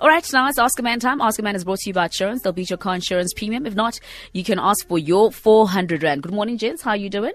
All 0.00 0.08
right, 0.08 0.24
now 0.32 0.46
it's 0.46 0.60
Ask 0.60 0.78
a 0.78 0.82
Man 0.82 1.00
time. 1.00 1.20
Ask 1.20 1.40
a 1.40 1.42
Man 1.42 1.56
is 1.56 1.64
brought 1.64 1.80
to 1.80 1.90
you 1.90 1.94
by 1.94 2.04
Insurance. 2.04 2.42
They'll 2.42 2.52
beat 2.52 2.70
your 2.70 2.76
car 2.76 2.94
insurance 2.94 3.32
premium. 3.34 3.66
If 3.66 3.74
not, 3.74 3.98
you 4.32 4.44
can 4.44 4.60
ask 4.60 4.86
for 4.86 4.96
your 4.96 5.32
400 5.32 6.04
Rand. 6.04 6.22
Good 6.22 6.32
morning, 6.32 6.56
gents. 6.56 6.82
How 6.82 6.90
are 6.90 6.96
you 6.96 7.10
doing? 7.10 7.32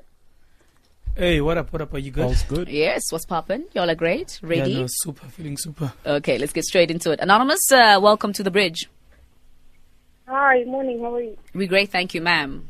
Hey, 1.17 1.41
what 1.41 1.57
up? 1.57 1.73
What 1.73 1.81
up? 1.81 1.93
Are 1.93 1.97
you 1.97 2.11
good? 2.11 2.23
All's 2.23 2.43
good. 2.43 2.69
Yes, 2.69 3.11
what's 3.11 3.25
poppin'? 3.25 3.65
Y'all 3.73 3.89
are 3.89 3.95
great. 3.95 4.39
Ready? 4.41 4.71
Yeah, 4.71 4.79
no, 4.79 4.85
super. 4.87 5.27
Feeling 5.27 5.57
super. 5.57 5.91
Okay, 6.05 6.37
let's 6.37 6.53
get 6.53 6.63
straight 6.63 6.89
into 6.89 7.11
it. 7.11 7.19
Anonymous, 7.19 7.69
uh, 7.69 7.99
welcome 8.01 8.31
to 8.31 8.43
the 8.43 8.51
bridge. 8.51 8.89
Hi, 10.29 10.63
morning. 10.63 11.01
How 11.01 11.15
are 11.15 11.21
you? 11.21 11.37
We're 11.53 11.67
great, 11.67 11.89
thank 11.91 12.13
you, 12.13 12.21
ma'am. 12.21 12.69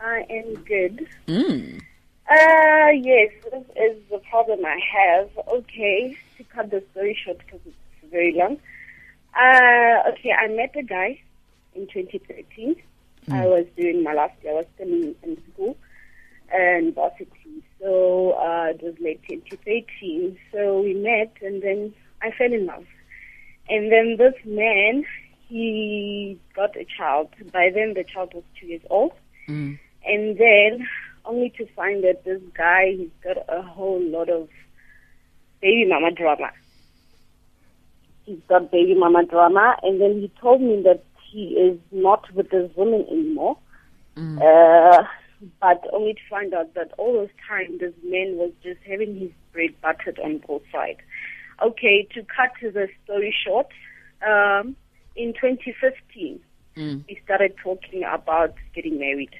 I 0.00 0.24
am 0.30 0.54
good. 0.64 1.06
Mm. 1.28 1.82
Uh, 2.30 2.90
yes, 2.94 3.30
this 3.52 3.64
is 3.76 3.98
the 4.10 4.22
problem 4.30 4.64
I 4.64 4.80
have. 4.90 5.28
Okay, 5.48 6.16
to 6.38 6.44
cut 6.44 6.70
the 6.70 6.82
story 6.92 7.18
short 7.22 7.38
because 7.44 7.60
it's 7.66 7.76
very 8.10 8.34
long. 8.36 8.58
Uh, 9.34 10.10
okay, 10.10 10.32
I 10.32 10.48
met 10.48 10.74
a 10.76 10.82
guy 10.82 11.20
in 11.74 11.86
2013. 11.86 12.76
I 13.30 13.46
was 13.46 13.66
doing 13.76 14.02
my 14.02 14.12
last 14.12 14.34
year. 14.42 14.52
I 14.52 14.56
was 14.56 14.66
still 14.74 14.88
in, 14.88 15.14
in 15.22 15.40
school 15.52 15.76
and 16.52 16.94
varsity. 16.94 17.62
So 17.80 18.32
uh, 18.32 18.70
it 18.70 18.82
was 18.82 18.94
late 19.00 19.22
2013. 19.28 20.38
So 20.52 20.80
we 20.82 20.94
met, 20.94 21.32
and 21.42 21.62
then 21.62 21.94
I 22.22 22.30
fell 22.32 22.52
in 22.52 22.66
love. 22.66 22.86
And 23.68 23.92
then 23.92 24.16
this 24.18 24.34
man, 24.44 25.04
he 25.48 26.38
got 26.54 26.76
a 26.76 26.84
child. 26.84 27.28
By 27.52 27.70
then, 27.72 27.94
the 27.94 28.04
child 28.04 28.34
was 28.34 28.44
two 28.58 28.66
years 28.66 28.82
old. 28.90 29.12
Mm. 29.48 29.78
And 30.04 30.38
then, 30.38 30.88
only 31.24 31.50
to 31.50 31.66
find 31.74 32.02
that 32.04 32.24
this 32.24 32.40
guy, 32.54 32.96
he's 32.96 33.10
got 33.22 33.36
a 33.48 33.62
whole 33.62 34.02
lot 34.02 34.28
of 34.28 34.48
baby 35.60 35.86
mama 35.88 36.10
drama. 36.10 36.50
He's 38.30 38.38
got 38.48 38.70
baby 38.70 38.94
mama 38.94 39.24
drama, 39.24 39.76
and 39.82 40.00
then 40.00 40.20
he 40.20 40.30
told 40.40 40.60
me 40.60 40.80
that 40.84 41.02
he 41.32 41.54
is 41.54 41.78
not 41.90 42.32
with 42.32 42.50
this 42.50 42.70
woman 42.76 43.04
anymore. 43.10 43.56
Uh, 44.40 45.02
but 45.60 45.82
only 45.92 46.14
to 46.14 46.20
find 46.28 46.54
out 46.54 46.74
that 46.74 46.92
all 46.98 47.20
this 47.20 47.30
time, 47.48 47.78
this 47.78 47.94
man 48.04 48.36
was 48.36 48.52
just 48.62 48.78
having 48.88 49.16
his 49.18 49.30
bread 49.52 49.70
buttered 49.82 50.18
on 50.20 50.38
both 50.46 50.62
sides. 50.70 51.00
Okay, 51.60 52.06
to 52.14 52.22
cut 52.22 52.52
the 52.62 52.88
story 53.04 53.34
short, 53.44 53.66
um, 54.26 54.76
in 55.16 55.32
2015, 55.32 56.40
Mm. 56.76 57.04
we 57.08 57.20
started 57.24 57.52
talking 57.62 58.04
about 58.04 58.54
getting 58.74 58.98
married. 58.98 59.34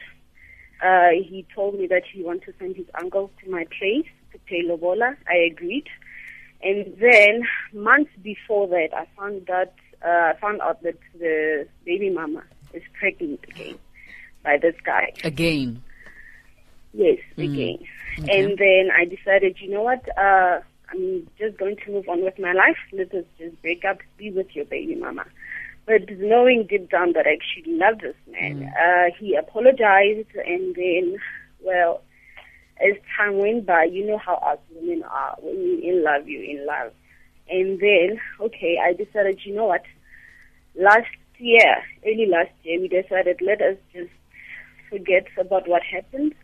Uh, 0.83 1.11
he 1.11 1.47
told 1.55 1.79
me 1.79 1.87
that 1.87 2.03
he 2.13 2.25
wanted 2.25 2.47
to 2.47 2.55
send 2.59 2.75
his 2.77 2.87
uncle 3.01 3.31
to 3.43 3.51
my 3.51 3.65
place 3.79 4.09
to 4.33 4.39
pay 4.47 4.63
lobola. 4.65 5.17
I 5.29 5.37
agreed. 5.37 5.87
And 6.63 6.95
then 7.01 7.43
months 7.73 8.11
before 8.23 8.69
that, 8.69 8.89
I 8.95 9.07
found 9.17 9.47
that 9.47 9.75
uh, 10.05 10.33
I 10.33 10.35
found 10.41 10.61
out 10.61 10.83
that 10.83 10.99
the 11.19 11.67
baby 11.85 12.11
mama 12.11 12.43
is 12.73 12.83
pregnant 12.99 13.41
again 13.49 13.79
by 14.45 14.59
this 14.59 14.75
guy. 14.85 15.13
Again. 15.25 15.83
Yes, 16.93 17.19
again. 17.37 17.79
And 18.19 18.59
then 18.59 18.91
I 18.97 19.05
decided, 19.05 19.57
you 19.61 19.71
know 19.71 19.83
what? 19.83 20.07
Uh, 20.19 20.61
I'm 20.91 21.29
just 21.39 21.57
going 21.57 21.77
to 21.77 21.91
move 21.93 22.09
on 22.09 22.25
with 22.25 22.39
my 22.39 22.53
life. 22.53 22.79
Let 22.93 23.15
us 23.15 23.25
just 23.39 23.61
break 23.63 23.85
up, 23.85 23.99
be 24.17 24.31
with 24.31 24.55
your 24.55 24.65
baby 24.65 24.97
mama. 24.97 25.25
But 25.87 26.11
knowing 26.19 26.67
deep 26.69 26.91
down 26.91 27.13
that 27.13 27.27
I 27.27 27.35
actually 27.35 27.75
love 27.75 28.01
this 28.01 28.17
man, 28.29 28.73
uh, 28.79 29.15
he 29.19 29.35
apologized, 29.35 30.29
and 30.47 30.75
then, 30.75 31.19
well, 31.63 32.03
as 32.81 32.97
time 33.17 33.39
went 33.39 33.67
by, 33.67 33.85
you 33.85 34.07
know 34.07 34.19
how 34.19 34.37
us 34.37 34.59
women 34.75 35.03
are. 35.05 35.37
When 35.41 35.57
you're 35.57 35.95
in 35.95 36.05
love, 36.05 36.29
you're 36.29 36.45
in 36.45 36.67
love. 36.67 36.93
And 37.49 37.81
then, 37.81 38.21
okay, 38.41 38.77
I 38.83 38.93
decided, 38.93 39.41
you 39.45 39.55
know 39.55 39.67
what? 39.67 39.83
Last 40.77 41.09
year, 41.39 41.83
early 42.07 42.27
last 42.27 42.53
year, 42.63 42.81
we 42.81 42.89
decided 42.89 43.41
let 43.41 43.61
us 43.61 43.77
just 43.93 44.11
forget 44.89 45.27
about 45.39 45.69
what 45.69 45.83
happened. 45.83 46.35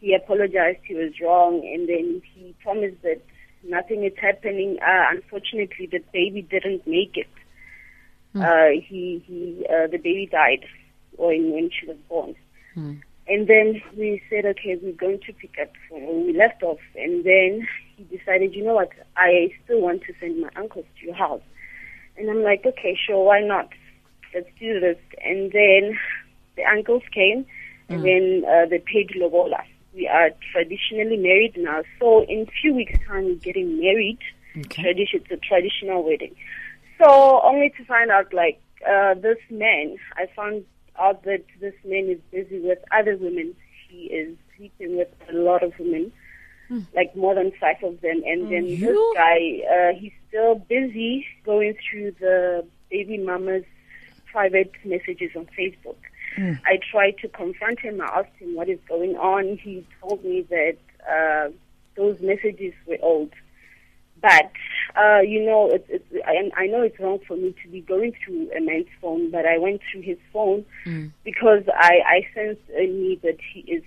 He 0.00 0.14
apologized, 0.14 0.80
he 0.84 0.94
was 0.94 1.12
wrong, 1.22 1.62
and 1.64 1.88
then 1.88 2.22
he 2.34 2.54
promised 2.62 3.02
that 3.02 3.20
nothing 3.62 4.04
is 4.04 4.12
happening. 4.20 4.78
Uh, 4.80 5.04
unfortunately, 5.10 5.86
the 5.86 6.00
baby 6.12 6.42
didn't 6.42 6.86
make 6.86 7.16
it. 7.16 7.28
Uh, 8.42 8.80
he, 8.86 9.22
he, 9.26 9.64
uh, 9.70 9.86
the 9.86 9.98
baby 9.98 10.28
died 10.30 10.66
when, 11.16 11.52
when 11.52 11.70
she 11.70 11.86
was 11.86 11.96
born. 12.08 12.34
And 13.26 13.48
then 13.48 13.80
we 13.96 14.22
said, 14.28 14.44
okay, 14.44 14.78
we're 14.82 14.92
going 14.92 15.20
to 15.26 15.32
pick 15.32 15.56
up 15.60 15.72
from 15.88 16.04
where 16.04 16.26
we 16.26 16.36
left 16.36 16.62
off. 16.62 16.80
And 16.94 17.24
then 17.24 17.66
he 17.96 18.04
decided, 18.16 18.54
you 18.54 18.64
know 18.64 18.74
what, 18.74 18.90
I 19.16 19.54
still 19.64 19.80
want 19.80 20.02
to 20.02 20.12
send 20.20 20.40
my 20.40 20.50
uncles 20.56 20.84
to 21.00 21.06
your 21.06 21.14
house. 21.14 21.40
And 22.16 22.28
I'm 22.28 22.42
like, 22.42 22.64
okay, 22.66 22.96
sure, 23.06 23.24
why 23.24 23.40
not? 23.40 23.68
Let's 24.34 24.50
do 24.58 24.78
this. 24.78 24.98
And 25.24 25.50
then 25.52 25.98
the 26.56 26.64
uncles 26.64 27.02
came, 27.12 27.46
and 27.88 28.04
then 28.04 28.44
uh, 28.48 28.66
they 28.66 28.78
paid 28.78 29.10
lobola. 29.16 29.62
We 29.94 30.08
are 30.08 30.30
traditionally 30.52 31.16
married 31.16 31.56
now. 31.56 31.82
So 32.00 32.24
in 32.24 32.46
few 32.60 32.74
weeks' 32.74 32.98
time, 33.06 33.24
we're 33.24 33.34
getting 33.36 33.80
married. 33.80 34.18
Okay. 34.56 34.82
Tradition, 34.82 35.20
it's 35.22 35.30
a 35.30 35.36
traditional 35.36 36.04
wedding. 36.04 36.34
So 36.98 37.40
only 37.42 37.72
to 37.76 37.84
find 37.84 38.10
out, 38.10 38.32
like, 38.32 38.60
uh, 38.88 39.14
this 39.14 39.38
man, 39.50 39.96
I 40.16 40.26
found 40.36 40.64
out 40.98 41.22
that 41.24 41.44
this 41.60 41.74
man 41.84 42.08
is 42.08 42.18
busy 42.30 42.60
with 42.60 42.78
other 42.92 43.16
women. 43.16 43.54
He 43.88 44.04
is 44.06 44.36
sleeping 44.56 44.96
with 44.96 45.08
a 45.28 45.32
lot 45.32 45.62
of 45.62 45.72
women, 45.78 46.12
like 46.94 47.14
more 47.16 47.34
than 47.34 47.52
five 47.60 47.76
of 47.82 48.00
them. 48.00 48.22
And 48.26 48.50
then 48.50 48.64
this 48.80 48.96
guy, 49.14 49.60
uh, 49.70 49.98
he's 49.98 50.12
still 50.28 50.56
busy 50.56 51.26
going 51.44 51.76
through 51.88 52.12
the 52.20 52.64
baby 52.90 53.18
mama's 53.18 53.64
private 54.32 54.72
messages 54.84 55.30
on 55.36 55.46
Facebook. 55.58 55.96
I 56.66 56.78
tried 56.90 57.18
to 57.18 57.28
confront 57.28 57.80
him. 57.80 58.00
I 58.00 58.06
asked 58.06 58.36
him 58.38 58.56
what 58.56 58.68
is 58.68 58.80
going 58.88 59.16
on. 59.16 59.56
He 59.58 59.86
told 60.00 60.24
me 60.24 60.42
that 60.50 60.76
uh, 61.08 61.50
those 61.96 62.18
messages 62.20 62.72
were 62.86 62.98
old. 63.02 63.30
But 64.20 64.50
uh, 64.96 65.20
you 65.20 65.44
know, 65.44 65.70
it's, 65.70 65.86
it's, 65.88 66.26
I, 66.26 66.62
I 66.62 66.66
know 66.66 66.82
it's 66.82 66.98
wrong 67.00 67.18
for 67.26 67.36
me 67.36 67.54
to 67.62 67.68
be 67.68 67.80
going 67.80 68.12
through 68.24 68.50
a 68.56 68.60
man's 68.60 68.86
phone, 69.00 69.30
but 69.30 69.44
I 69.44 69.58
went 69.58 69.80
through 69.90 70.02
his 70.02 70.18
phone 70.32 70.64
because 71.24 71.64
I, 71.74 71.98
I 72.06 72.28
sensed 72.34 72.62
in 72.78 73.00
me 73.00 73.18
that 73.22 73.38
he 73.52 73.60
is 73.60 73.82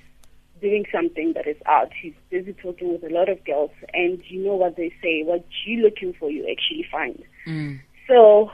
doing 0.62 0.86
something 0.92 1.34
that 1.34 1.48
is 1.48 1.58
out. 1.66 1.92
He's 2.00 2.14
busy 2.30 2.54
talking 2.54 2.92
with 2.92 3.04
a 3.10 3.14
lot 3.14 3.30
of 3.30 3.44
girls, 3.46 3.72
and 3.94 4.22
you 4.28 4.44
know 4.44 4.56
what 4.56 4.76
they 4.76 4.94
say: 5.02 5.24
what 5.24 5.46
you 5.66 5.82
looking 5.82 6.14
for, 6.14 6.30
you 6.30 6.48
actually 6.50 6.86
find. 6.92 7.24
Mm. 7.46 7.80
So 8.08 8.52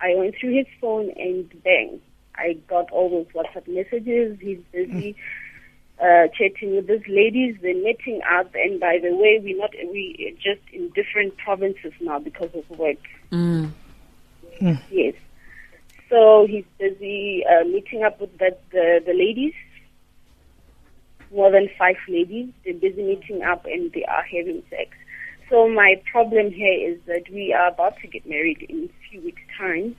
I 0.00 0.14
went 0.14 0.36
through 0.40 0.56
his 0.56 0.66
phone, 0.80 1.10
and 1.16 1.50
bang, 1.62 2.00
I 2.34 2.54
got 2.68 2.90
all 2.90 3.10
those 3.10 3.26
WhatsApp 3.34 3.68
messages. 3.68 4.38
He's 4.40 4.60
busy 4.72 5.16
uh, 6.00 6.28
chatting 6.28 6.76
with 6.76 6.86
these 6.86 7.06
ladies. 7.08 7.56
They're 7.60 7.74
meeting 7.74 8.20
up, 8.30 8.54
and 8.54 8.80
by 8.80 8.98
the 9.02 9.14
way, 9.14 9.40
we're 9.42 9.58
not 9.58 9.70
we 9.92 10.36
just 10.42 10.60
in 10.72 10.88
different 10.90 11.36
provinces 11.36 11.92
now 12.00 12.18
because 12.18 12.50
of 12.54 12.68
work. 12.78 12.98
Mm. 13.30 13.70
Yes. 14.90 15.14
So 16.08 16.46
he's 16.48 16.64
busy 16.78 17.44
uh, 17.46 17.64
meeting 17.64 18.02
up 18.02 18.20
with 18.20 18.36
that 18.38 18.60
the, 18.70 19.02
the 19.04 19.12
ladies. 19.12 19.54
More 21.32 21.50
than 21.52 21.68
five 21.78 21.96
ladies. 22.08 22.52
They're 22.64 22.74
busy 22.74 23.02
meeting 23.02 23.42
up 23.42 23.64
and 23.64 23.92
they 23.92 24.04
are 24.04 24.24
having 24.24 24.62
sex. 24.68 24.90
So 25.48 25.68
my 25.68 26.00
problem 26.10 26.50
here 26.52 26.92
is 26.92 26.98
that 27.06 27.24
we 27.30 27.52
are 27.52 27.68
about 27.68 27.96
to 27.98 28.06
get 28.06 28.28
married 28.28 28.66
in 28.68 28.84
a 28.84 29.08
few 29.10 29.20
weeks' 29.20 29.42
time, 29.58 29.96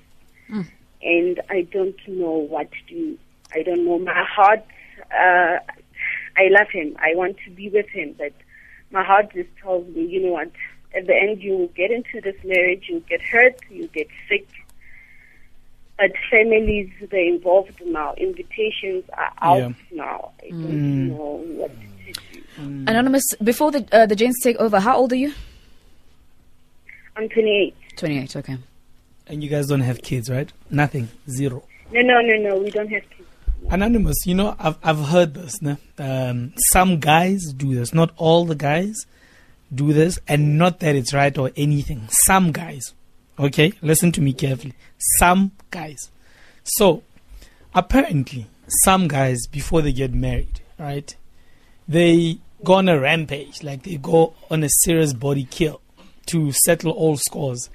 and 1.01 1.41
I 1.49 1.61
don't 1.63 1.95
know 2.07 2.31
what 2.31 2.69
to 2.71 2.77
do. 2.87 3.17
I 3.53 3.63
don't 3.63 3.85
know. 3.85 3.99
My 3.99 4.23
heart, 4.23 4.63
uh, 5.11 5.57
I 6.37 6.47
love 6.49 6.69
him. 6.71 6.95
I 6.99 7.15
want 7.15 7.37
to 7.45 7.51
be 7.51 7.69
with 7.69 7.87
him, 7.89 8.15
but 8.17 8.33
my 8.91 9.03
heart 9.03 9.33
just 9.33 9.49
tells 9.61 9.87
me, 9.95 10.05
you 10.05 10.21
know 10.23 10.31
what? 10.33 10.51
At 10.95 11.07
the 11.07 11.15
end, 11.15 11.41
you 11.41 11.53
will 11.57 11.67
get 11.69 11.91
into 11.91 12.19
this 12.21 12.35
marriage, 12.43 12.85
you'll 12.89 12.99
get 13.01 13.21
hurt, 13.21 13.55
you'll 13.69 13.87
get 13.87 14.07
sick. 14.27 14.47
But 15.97 16.11
families, 16.29 16.89
they're 17.09 17.27
involved 17.33 17.79
now. 17.85 18.13
Invitations 18.15 19.03
are 19.17 19.31
out 19.41 19.59
Yeah. 19.59 19.71
now. 19.91 20.31
I 20.43 20.49
don't 20.49 21.07
know 21.07 21.43
what 21.55 21.71
to 21.71 22.13
do. 22.13 22.41
Anonymous, 22.87 23.23
before 23.43 23.71
the 23.71 23.85
uh, 23.91 24.05
the 24.07 24.15
gents 24.15 24.41
take 24.43 24.57
over, 24.57 24.79
how 24.79 24.97
old 24.97 25.13
are 25.13 25.15
you? 25.17 25.33
I'm 27.15 27.29
28. 27.29 27.75
28, 27.97 28.35
okay. 28.37 28.57
And 29.27 29.43
you 29.43 29.49
guys 29.49 29.67
don't 29.67 29.81
have 29.81 30.01
kids, 30.01 30.29
right? 30.29 30.51
Nothing. 30.69 31.07
Zero. 31.29 31.63
No, 31.91 32.01
no, 32.01 32.19
no, 32.21 32.49
no. 32.49 32.57
We 32.57 32.71
don't 32.71 32.89
have 32.89 33.03
kids. 33.11 33.20
Anonymous, 33.69 34.25
you 34.25 34.35
know, 34.35 34.55
I've, 34.59 34.77
I've 34.83 35.05
heard 35.05 35.33
this. 35.33 35.61
No? 35.61 35.77
Um, 35.97 36.53
some 36.71 36.99
guys 36.99 37.53
do 37.53 37.73
this. 37.75 37.93
Not 37.93 38.11
all 38.17 38.45
the 38.45 38.55
guys 38.55 39.05
do 39.73 39.93
this. 39.93 40.19
And 40.27 40.57
not 40.57 40.79
that 40.79 40.95
it's 40.95 41.13
right 41.13 41.35
or 41.37 41.51
anything. 41.55 42.07
Some 42.25 42.51
guys. 42.51 42.93
Okay? 43.39 43.73
Listen 43.81 44.11
to 44.13 44.21
me 44.21 44.33
carefully. 44.33 44.73
Some 45.19 45.51
guys. 45.69 46.09
So, 46.63 47.03
apparently, 47.73 48.47
some 48.83 49.07
guys, 49.07 49.47
before 49.47 49.81
they 49.81 49.93
get 49.93 50.13
married, 50.13 50.61
right, 50.77 51.15
they 51.87 52.39
go 52.63 52.73
on 52.73 52.89
a 52.89 52.99
rampage. 52.99 53.63
Like 53.63 53.83
they 53.83 53.97
go 53.97 54.33
on 54.49 54.63
a 54.63 54.69
serious 54.69 55.13
body 55.13 55.45
kill. 55.49 55.81
to 56.27 56.51
settle 56.51 56.91
all 56.91 57.17
scores. 57.17 57.69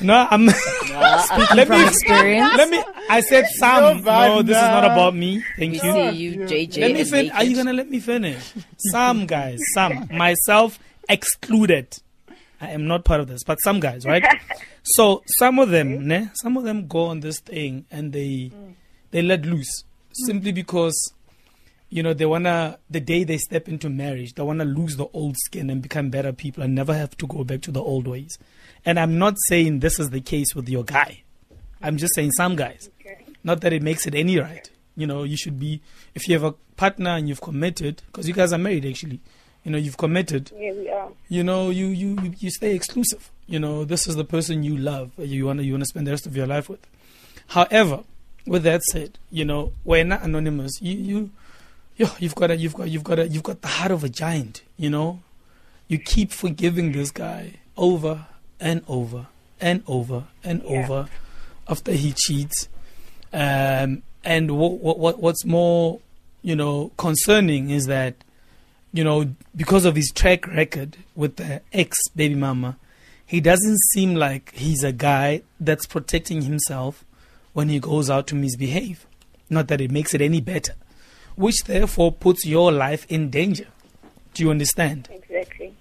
No, 0.00 0.26
I'm. 0.30 0.48
Speaking 0.50 1.56
let 1.56 1.66
from 1.66 1.80
me 1.80 1.86
experience. 1.86 2.56
Let 2.56 2.68
me. 2.70 2.82
I 3.08 3.20
said 3.20 3.46
some. 3.58 4.02
No, 4.02 4.42
this 4.42 4.56
is 4.56 4.62
not 4.62 4.84
about 4.84 5.14
me. 5.14 5.42
Thank 5.58 5.72
we 5.82 5.88
you. 5.88 5.92
see 5.92 6.10
you, 6.10 6.36
JJ. 6.40 6.80
Let 6.80 6.92
me 6.92 7.00
and 7.00 7.08
fin- 7.10 7.30
Are 7.32 7.44
you 7.44 7.56
gonna 7.56 7.72
let 7.72 7.90
me 7.90 8.00
finish? 8.00 8.52
Some 8.90 9.26
guys, 9.26 9.58
some 9.74 10.08
myself 10.12 10.78
excluded. 11.08 11.98
I 12.60 12.70
am 12.70 12.86
not 12.86 13.04
part 13.04 13.20
of 13.20 13.28
this, 13.28 13.42
but 13.44 13.58
some 13.62 13.80
guys, 13.80 14.04
right? 14.04 14.24
so 14.82 15.22
some 15.38 15.58
of 15.58 15.70
them, 15.70 16.06
ne, 16.06 16.28
some 16.34 16.56
of 16.56 16.64
them 16.64 16.86
go 16.86 17.06
on 17.06 17.20
this 17.20 17.40
thing 17.40 17.86
and 17.90 18.12
they 18.12 18.52
they 19.10 19.22
let 19.22 19.44
loose 19.44 19.84
simply 20.12 20.52
because 20.52 21.12
you 21.88 22.02
know 22.02 22.12
they 22.14 22.26
wanna 22.26 22.78
the 22.88 23.00
day 23.00 23.24
they 23.24 23.38
step 23.38 23.68
into 23.68 23.88
marriage 23.88 24.34
they 24.34 24.42
wanna 24.42 24.64
lose 24.64 24.96
the 24.96 25.06
old 25.12 25.36
skin 25.38 25.70
and 25.70 25.82
become 25.82 26.10
better 26.10 26.32
people 26.32 26.62
and 26.62 26.74
never 26.74 26.94
have 26.94 27.16
to 27.16 27.26
go 27.26 27.42
back 27.44 27.62
to 27.62 27.70
the 27.72 27.82
old 27.82 28.06
ways. 28.06 28.38
And 28.84 28.98
I'm 28.98 29.18
not 29.18 29.34
saying 29.48 29.80
this 29.80 29.98
is 30.00 30.10
the 30.10 30.20
case 30.20 30.54
with 30.54 30.68
your 30.68 30.84
guy. 30.84 31.22
I'm 31.82 31.96
just 31.96 32.14
saying 32.14 32.32
some 32.32 32.56
guys. 32.56 32.88
Not 33.44 33.60
that 33.62 33.72
it 33.72 33.82
makes 33.82 34.06
it 34.06 34.14
any 34.14 34.38
right. 34.38 34.68
You 34.96 35.06
know, 35.06 35.22
you 35.22 35.36
should 35.36 35.58
be 35.58 35.80
if 36.14 36.28
you 36.28 36.34
have 36.34 36.44
a 36.44 36.52
partner 36.76 37.10
and 37.10 37.28
you've 37.28 37.40
committed 37.40 38.02
because 38.06 38.26
you 38.28 38.34
guys 38.34 38.52
are 38.52 38.58
married 38.58 38.84
actually. 38.86 39.20
You 39.64 39.72
know, 39.72 39.78
you've 39.78 39.96
committed 39.98 40.50
Yeah, 40.58 40.72
we 40.72 40.88
are. 40.88 41.08
you 41.28 41.44
know 41.44 41.68
you, 41.70 41.86
you 41.88 42.32
you- 42.38 42.50
stay 42.50 42.74
exclusive 42.74 43.30
you 43.46 43.58
know 43.58 43.84
this 43.84 44.06
is 44.06 44.16
the 44.16 44.24
person 44.24 44.62
you 44.62 44.76
love 44.76 45.10
uh, 45.18 45.22
you 45.22 45.44
want 45.44 45.58
to 45.58 45.64
you 45.64 45.72
want 45.74 45.82
to 45.82 45.86
spend 45.86 46.06
the 46.06 46.12
rest 46.12 46.26
of 46.26 46.34
your 46.34 46.46
life 46.46 46.68
with 46.70 46.80
however 47.48 48.04
with 48.46 48.62
that 48.62 48.80
said 48.84 49.18
you 49.30 49.44
know 49.44 49.72
we're 49.84 50.02
not 50.04 50.22
anonymous 50.22 50.80
you 50.80 50.96
you 50.96 51.30
yo, 51.96 52.06
you've 52.18 52.34
got 52.34 52.50
a, 52.50 52.56
you've 52.56 52.74
got 52.74 52.88
you've 52.88 53.04
got 53.04 53.18
a, 53.18 53.28
you've 53.28 53.42
got 53.42 53.60
the 53.60 53.68
heart 53.68 53.90
of 53.90 54.02
a 54.02 54.08
giant 54.08 54.62
you 54.78 54.88
know 54.88 55.20
you 55.88 55.98
keep 55.98 56.30
forgiving 56.32 56.92
this 56.92 57.10
guy 57.10 57.52
over 57.76 58.26
and 58.60 58.82
over 58.88 59.26
and 59.60 59.82
over 59.86 60.24
and 60.44 60.62
Yeah. 60.62 60.82
over 60.84 61.08
after 61.68 61.92
he 61.92 62.12
cheats 62.12 62.68
um 63.32 64.02
and 64.24 64.50
what 64.58 64.72
what 64.80 64.98
what 64.98 65.20
what's 65.20 65.44
more 65.44 66.00
you 66.42 66.54
know 66.56 66.90
concerning 66.96 67.70
is 67.70 67.86
that 67.86 68.14
you 68.92 69.04
know, 69.04 69.32
because 69.54 69.84
of 69.84 69.94
his 69.94 70.10
track 70.12 70.48
record 70.48 70.96
with 71.14 71.36
the 71.36 71.60
ex 71.72 71.96
baby 72.16 72.34
mama, 72.34 72.76
he 73.24 73.40
doesn't 73.40 73.78
seem 73.92 74.16
like 74.16 74.52
he's 74.52 74.82
a 74.82 74.90
guy 74.90 75.42
that's 75.60 75.86
protecting 75.86 76.42
himself 76.42 77.04
when 77.52 77.68
he 77.68 77.78
goes 77.78 78.10
out 78.10 78.26
to 78.26 78.34
misbehave. 78.34 79.06
Not 79.48 79.68
that 79.68 79.80
it 79.80 79.92
makes 79.92 80.12
it 80.12 80.20
any 80.20 80.40
better, 80.40 80.74
which 81.36 81.54
therefore 81.66 82.10
puts 82.10 82.44
your 82.44 82.72
life 82.72 83.06
in 83.08 83.30
danger. 83.30 83.68
Do 84.34 84.42
you 84.42 84.50
understand? 84.50 85.08
Exactly. 85.12 85.72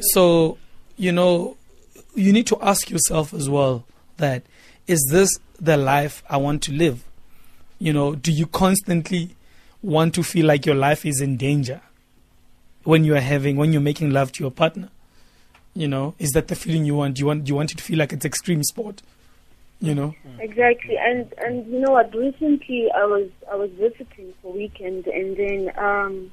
So, 0.00 0.56
you 0.96 1.12
know, 1.12 1.58
you 2.16 2.32
need 2.32 2.46
to 2.48 2.58
ask 2.60 2.90
yourself 2.90 3.32
as 3.32 3.48
well 3.48 3.84
that 4.16 4.42
is 4.86 5.06
this 5.10 5.38
the 5.60 5.76
life 5.76 6.22
I 6.28 6.36
want 6.38 6.62
to 6.64 6.72
live? 6.72 7.04
You 7.78 7.92
know, 7.92 8.14
do 8.14 8.32
you 8.32 8.46
constantly 8.46 9.36
want 9.82 10.14
to 10.14 10.22
feel 10.22 10.46
like 10.46 10.66
your 10.66 10.74
life 10.74 11.04
is 11.04 11.20
in 11.20 11.36
danger 11.36 11.80
when 12.84 13.04
you 13.04 13.14
are 13.14 13.20
having 13.20 13.56
when 13.56 13.72
you're 13.72 13.82
making 13.82 14.10
love 14.10 14.32
to 14.32 14.44
your 14.44 14.50
partner? 14.50 14.88
You 15.74 15.88
know, 15.88 16.14
is 16.18 16.30
that 16.30 16.48
the 16.48 16.54
feeling 16.54 16.84
you 16.86 16.94
want? 16.94 17.16
Do 17.16 17.20
you 17.20 17.26
want 17.26 17.44
do 17.44 17.50
you 17.50 17.56
want 17.56 17.72
it 17.72 17.78
to 17.78 17.84
feel 17.84 17.98
like 17.98 18.12
it's 18.12 18.24
extreme 18.24 18.62
sport? 18.64 19.02
You 19.78 19.94
know? 19.94 20.14
Exactly, 20.38 20.96
and 20.96 21.30
and 21.36 21.66
you 21.70 21.80
know 21.80 21.92
what? 21.92 22.14
Recently, 22.14 22.90
I 22.92 23.04
was 23.04 23.28
I 23.52 23.56
was 23.56 23.70
visiting 23.72 24.32
for 24.40 24.52
weekend, 24.54 25.06
and 25.06 25.36
then 25.36 25.70
um, 25.76 26.30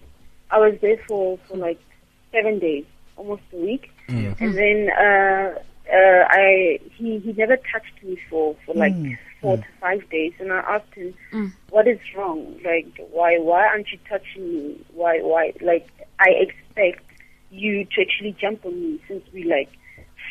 I 0.49 0.59
was 0.59 0.79
there 0.79 0.97
for 1.09 1.37
for 1.49 1.57
like 1.57 1.79
seven 2.31 2.59
days, 2.59 2.85
almost 3.17 3.41
a 3.51 3.57
week, 3.57 3.91
and 4.07 4.57
then 4.57 4.89
uh, 4.91 5.59
uh, 5.91 6.25
I 6.29 6.79
he 6.95 7.19
he 7.19 7.33
never 7.33 7.57
touched 7.57 8.03
me 8.03 8.17
for 8.29 8.55
for 8.65 8.73
like 8.75 8.93
Mm. 8.93 9.17
four 9.41 9.57
to 9.57 9.65
five 9.81 10.09
days, 10.09 10.33
and 10.39 10.51
I 10.53 10.59
asked 10.59 10.93
him, 10.95 11.13
"What 11.69 11.87
is 11.87 11.99
wrong? 12.15 12.59
Like, 12.63 12.87
why 13.11 13.37
why 13.39 13.65
aren't 13.67 13.91
you 13.91 13.99
touching 14.07 14.53
me? 14.53 14.85
Why 14.93 15.19
why 15.21 15.53
like 15.61 15.87
I 16.19 16.29
expect 16.29 17.03
you 17.51 17.85
to 17.85 18.01
actually 18.01 18.35
jump 18.39 18.65
on 18.65 18.79
me 18.81 18.99
since 19.07 19.23
we 19.33 19.43
like." 19.43 19.69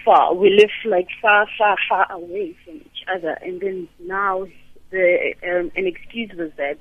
far. 0.05 0.35
We 0.35 0.51
live 0.51 0.71
like 0.85 1.07
far, 1.21 1.47
far, 1.57 1.77
far 1.89 2.11
away 2.11 2.57
from 2.65 2.77
each 2.77 3.05
other. 3.15 3.39
And 3.43 3.61
then 3.61 3.89
now 4.01 4.47
the 4.91 5.35
um, 5.45 5.71
an 5.77 5.87
excuse 5.87 6.31
was 6.37 6.51
that 6.57 6.79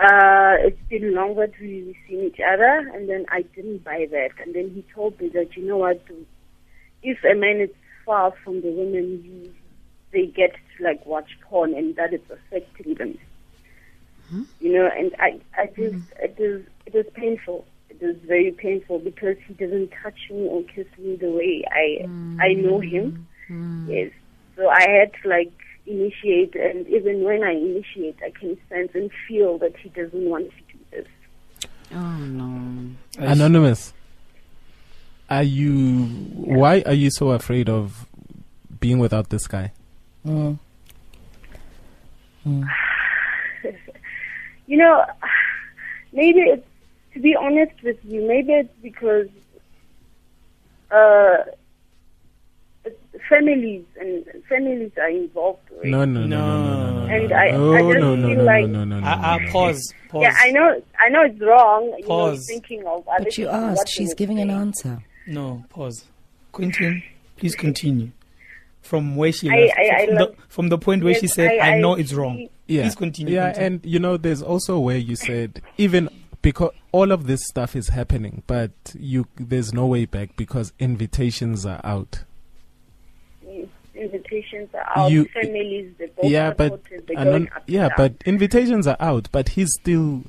uh, 0.00 0.56
it's 0.66 0.80
been 0.88 1.14
long 1.14 1.36
that 1.36 1.52
we've 1.60 1.94
seen 2.08 2.24
each 2.24 2.40
other, 2.40 2.90
and 2.94 3.08
then 3.08 3.26
I 3.28 3.42
didn't 3.54 3.84
buy 3.84 4.06
that. 4.10 4.30
And 4.42 4.54
then 4.54 4.70
he 4.70 4.84
told 4.94 5.20
me 5.20 5.28
that 5.28 5.56
you 5.56 5.66
know 5.66 5.76
what, 5.76 6.02
if 7.02 7.18
a 7.24 7.34
man 7.34 7.60
is 7.60 7.70
far 8.10 8.32
from 8.42 8.60
the 8.60 8.72
women, 8.72 9.22
you, 9.24 9.54
they 10.12 10.26
get 10.26 10.52
to 10.52 10.82
like 10.82 11.06
watch 11.06 11.30
porn, 11.42 11.72
and 11.74 11.94
that 11.94 12.12
is 12.12 12.20
affecting 12.28 12.94
them. 12.94 13.16
Hmm? 14.28 14.42
You 14.58 14.72
know, 14.72 14.90
and 14.98 15.14
I, 15.20 15.38
I 15.56 15.66
just, 15.66 15.94
hmm. 15.94 16.24
it 16.24 16.34
is, 16.38 16.66
it 16.86 16.94
is 16.96 17.06
painful. 17.14 17.64
It 17.88 18.02
is 18.02 18.16
very 18.26 18.50
painful 18.50 18.98
because 18.98 19.36
he 19.46 19.54
doesn't 19.54 19.92
touch 20.02 20.18
me 20.28 20.48
or 20.48 20.64
kiss 20.64 20.88
me 20.98 21.14
the 21.14 21.30
way 21.30 21.62
I, 21.70 22.04
I 22.42 22.54
know 22.54 22.80
him. 22.80 23.28
Hmm. 23.46 23.88
Yes. 23.88 24.10
So 24.56 24.68
I 24.68 24.88
had 24.88 25.12
to 25.22 25.28
like 25.28 25.52
initiate, 25.86 26.56
and 26.56 26.88
even 26.88 27.22
when 27.22 27.44
I 27.44 27.52
initiate, 27.52 28.18
I 28.26 28.30
can 28.30 28.58
sense 28.68 28.90
and 28.92 29.08
feel 29.28 29.56
that 29.58 29.76
he 29.76 29.88
doesn't 29.90 30.24
want 30.28 30.50
to 30.50 30.76
do 30.76 30.78
this. 30.90 31.06
Oh 31.92 32.16
no. 32.18 32.90
Anonymous, 33.18 33.94
are 35.30 35.42
you? 35.42 36.06
Why 36.34 36.82
are 36.86 36.92
you 36.94 37.10
so 37.10 37.30
afraid 37.30 37.68
of 37.68 38.06
being 38.80 38.98
without 38.98 39.30
this 39.30 39.46
guy? 39.46 39.72
Mm. 40.26 40.58
You 44.66 44.76
know, 44.76 45.04
maybe 46.12 46.38
it's, 46.42 46.64
to 47.14 47.18
be 47.20 47.34
honest 47.34 47.72
with 47.82 47.96
you, 48.04 48.22
maybe 48.26 48.52
it's 48.52 48.72
because 48.80 49.26
uh, 50.92 51.38
families 53.28 53.82
and 53.98 54.24
families 54.48 54.92
are 54.96 55.08
involved. 55.10 55.58
Right? 55.72 55.86
No, 55.86 56.04
no, 56.04 56.24
no, 56.24 56.26
no, 56.26 56.62
no, 56.62 56.90
no, 56.92 57.06
no. 57.06 57.12
And 57.14 57.32
I- 57.32 57.50
no, 57.50 57.72
I 57.74 57.78
just 57.82 57.98
no, 58.00 58.14
no, 58.14 58.28
feel 58.28 58.36
no, 58.38 58.44
like- 58.44 58.68
no, 58.68 58.84
no, 58.84 59.00
no, 59.00 59.06
Uh, 59.06 59.10
uh, 59.10 59.36
no, 59.38 59.44
no. 59.44 59.50
pause. 59.52 59.94
Pause. 60.08 60.22
Yeah, 60.22 60.34
I 60.38 60.50
know. 60.52 60.82
I 61.00 61.08
know 61.08 61.22
it's 61.24 61.40
wrong. 61.40 61.84
You 61.86 62.02
know, 62.02 62.06
Pause. 62.06 62.46
thinking 62.46 62.86
of 62.86 63.08
other 63.08 63.24
But 63.24 63.38
you 63.38 63.48
asked. 63.48 63.88
She's 63.88 64.14
giving 64.14 64.38
an 64.38 64.50
answer. 64.50 65.02
No, 65.26 65.64
pause. 65.68 66.04
Quentin, 66.52 67.02
please 67.36 67.54
continue. 67.54 68.10
From 68.82 69.14
where 69.16 69.30
she 69.32 69.48
I- 69.50 69.54
left, 69.66 69.78
I- 69.78 69.82
I 70.02 70.06
from, 70.06 70.14
love- 70.16 70.30
the, 70.36 70.42
from 70.48 70.68
the 70.70 70.78
point 70.78 71.04
where 71.04 71.12
Yes, 71.12 71.20
she 71.20 71.26
said, 71.28 71.50
I- 71.60 71.68
"I, 71.72 71.74
I 71.76 71.80
know 71.80 71.94
it's 71.94 72.12
wrong." 72.12 72.48
Yeah. 72.66 72.82
Please 72.82 72.94
continue. 72.96 73.34
Yeah, 73.34 73.52
Quentin. 73.52 73.64
and 73.64 73.86
you 73.86 73.98
know, 73.98 74.16
there's 74.16 74.42
also 74.42 74.78
where 74.78 74.96
you 74.96 75.16
said 75.16 75.60
even 75.76 76.08
because 76.42 76.70
all 76.92 77.12
of 77.12 77.26
this 77.26 77.40
stuff 77.46 77.76
is 77.76 77.88
happening, 77.88 78.42
but 78.46 78.70
you 78.98 79.26
there's 79.36 79.72
no 79.72 79.86
way 79.86 80.06
back 80.06 80.36
because 80.36 80.72
invitations 80.78 81.66
are 81.66 81.80
out. 81.84 82.24
Mm, 84.00 84.12
Invitations 84.14 84.68
are 84.74 84.92
out. 84.96 85.10
You- 85.12 85.24
families, 85.26 85.92
they 85.98 86.06
both 86.06 86.24
yeah, 86.30 86.52
but 86.52 86.72
supported, 86.72 87.10
anon- 87.16 87.30
going 87.32 87.48
yeah, 87.66 87.88
down. 87.88 87.94
but 87.96 88.14
invitations 88.26 88.86
are 88.86 88.96
out, 89.00 89.28
but 89.32 89.50
he's 89.50 89.68
still, 89.80 90.24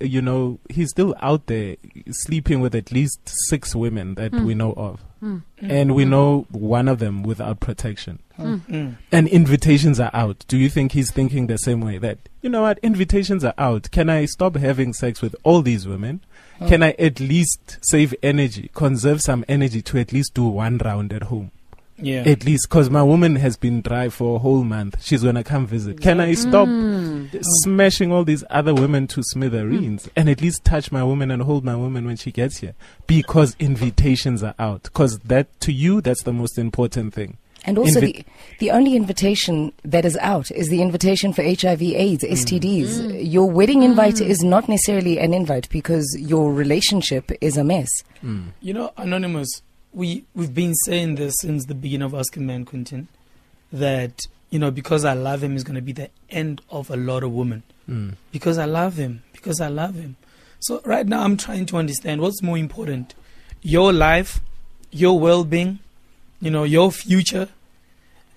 you 0.00 0.22
know, 0.22 0.58
he's 0.68 0.90
still 0.90 1.14
out 1.20 1.46
there 1.46 1.76
sleeping 2.10 2.60
with 2.60 2.74
at 2.74 2.90
least 2.92 3.20
six 3.48 3.74
women 3.74 4.14
that 4.14 4.32
we 4.32 4.54
know 4.54 4.72
of, 4.76 5.00
and 5.60 5.94
we 5.94 6.04
know 6.04 6.46
one 6.50 6.88
of 6.88 6.98
them 6.98 7.22
without 7.22 7.60
protection. 7.60 8.18
Mm. 8.38 8.96
And 9.12 9.28
invitations 9.28 10.00
are 10.00 10.10
out. 10.14 10.46
Do 10.48 10.56
you 10.56 10.70
think 10.70 10.92
he's 10.92 11.10
thinking 11.10 11.46
the 11.46 11.58
same 11.58 11.82
way 11.82 11.98
that 11.98 12.18
you 12.40 12.48
know 12.48 12.62
what? 12.62 12.78
Invitations 12.78 13.44
are 13.44 13.52
out. 13.58 13.90
Can 13.90 14.08
I 14.08 14.24
stop 14.24 14.56
having 14.56 14.94
sex 14.94 15.20
with 15.20 15.36
all 15.44 15.60
these 15.60 15.86
women? 15.86 16.22
Can 16.66 16.82
I 16.82 16.94
at 16.98 17.20
least 17.20 17.78
save 17.82 18.14
energy, 18.22 18.70
conserve 18.74 19.20
some 19.22 19.44
energy 19.48 19.80
to 19.82 19.98
at 19.98 20.12
least 20.12 20.32
do 20.34 20.44
one 20.46 20.78
round 20.78 21.12
at 21.12 21.24
home? 21.24 21.50
Yeah. 22.02 22.22
At 22.26 22.44
least, 22.44 22.68
because 22.68 22.90
my 22.90 23.02
woman 23.02 23.36
has 23.36 23.56
been 23.56 23.80
dry 23.80 24.08
for 24.08 24.36
a 24.36 24.38
whole 24.38 24.64
month. 24.64 25.02
She's 25.02 25.22
gonna 25.22 25.44
come 25.44 25.66
visit. 25.66 26.00
Can 26.00 26.20
I 26.20 26.34
stop 26.34 26.68
mm. 26.68 27.30
Mm. 27.30 27.40
smashing 27.62 28.12
all 28.12 28.24
these 28.24 28.44
other 28.50 28.74
women 28.74 29.06
to 29.08 29.22
smithereens 29.22 30.06
mm. 30.06 30.10
and 30.16 30.28
at 30.28 30.40
least 30.40 30.64
touch 30.64 30.90
my 30.90 31.04
woman 31.04 31.30
and 31.30 31.42
hold 31.42 31.64
my 31.64 31.76
woman 31.76 32.06
when 32.06 32.16
she 32.16 32.32
gets 32.32 32.58
here? 32.58 32.74
Because 33.06 33.56
invitations 33.58 34.42
are 34.42 34.54
out. 34.58 34.84
Because 34.84 35.18
that, 35.20 35.60
to 35.60 35.72
you, 35.72 36.00
that's 36.00 36.22
the 36.22 36.32
most 36.32 36.58
important 36.58 37.14
thing. 37.14 37.36
And 37.64 37.76
also, 37.76 38.00
Invi- 38.00 38.16
the, 38.16 38.24
the 38.58 38.70
only 38.70 38.96
invitation 38.96 39.72
that 39.84 40.04
is 40.04 40.16
out 40.18 40.50
is 40.50 40.68
the 40.68 40.80
invitation 40.80 41.32
for 41.32 41.42
HIV, 41.42 41.82
AIDS, 41.82 42.24
STDs. 42.24 43.30
Your 43.30 43.50
wedding 43.50 43.82
invite 43.82 44.20
is 44.20 44.42
not 44.42 44.68
necessarily 44.68 45.18
an 45.18 45.34
invite 45.34 45.68
because 45.68 46.16
your 46.18 46.52
relationship 46.52 47.30
is 47.40 47.56
a 47.56 47.64
mess. 47.64 47.90
You 48.22 48.74
know, 48.74 48.92
Anonymous, 48.96 49.62
we, 49.92 50.24
we've 50.34 50.54
been 50.54 50.74
saying 50.74 51.16
this 51.16 51.34
since 51.40 51.66
the 51.66 51.74
beginning 51.74 52.06
of 52.06 52.14
Ask 52.14 52.36
a 52.36 52.40
Man 52.40 52.64
Quentin 52.64 53.08
that, 53.72 54.20
you 54.50 54.58
know, 54.58 54.70
because 54.70 55.04
I 55.04 55.14
love 55.14 55.42
him 55.42 55.56
is 55.56 55.64
going 55.64 55.76
to 55.76 55.82
be 55.82 55.92
the 55.92 56.10
end 56.28 56.60
of 56.70 56.90
a 56.90 56.96
lot 56.96 57.22
of 57.22 57.32
women. 57.32 57.62
Mm. 57.88 58.14
Because 58.32 58.58
I 58.58 58.64
love 58.64 58.96
him. 58.96 59.22
Because 59.32 59.60
I 59.60 59.68
love 59.68 59.94
him. 59.94 60.16
So 60.60 60.80
right 60.84 61.06
now 61.06 61.22
I'm 61.22 61.36
trying 61.36 61.66
to 61.66 61.76
understand 61.76 62.20
what's 62.20 62.42
more 62.42 62.58
important 62.58 63.14
your 63.62 63.92
life, 63.92 64.40
your 64.90 65.18
well 65.18 65.44
being, 65.44 65.78
you 66.40 66.50
know, 66.50 66.64
your 66.64 66.90
future 66.90 67.48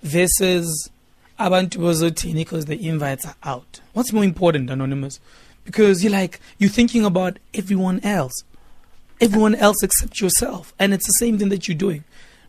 versus 0.02 0.90
abantu 1.38 1.78
bazothini 1.78 2.34
because 2.34 2.66
the 2.66 2.86
invites 2.86 3.26
are 3.26 3.36
out. 3.42 3.80
What's 3.92 4.12
more 4.12 4.24
important, 4.24 4.70
Anonymous? 4.70 5.20
Because 5.64 6.02
you're 6.02 6.12
like, 6.12 6.40
you're 6.58 6.70
thinking 6.70 7.04
about 7.04 7.38
everyone 7.54 8.00
else. 8.00 8.44
Everyone 9.20 9.54
else 9.54 9.82
except 9.82 10.20
yourself. 10.20 10.74
And 10.78 10.92
it's 10.92 11.06
the 11.06 11.12
same 11.12 11.38
thing 11.38 11.48
that 11.50 11.68
you're 11.68 11.76
doing 11.76 12.04